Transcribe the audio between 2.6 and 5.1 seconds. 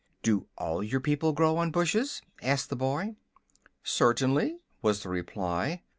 the boy. "Certainly," was the